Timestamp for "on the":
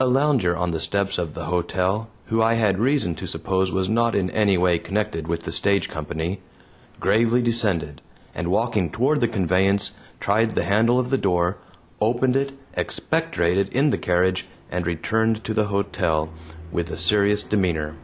0.56-0.80